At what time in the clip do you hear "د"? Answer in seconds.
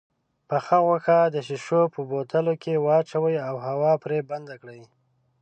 1.33-1.35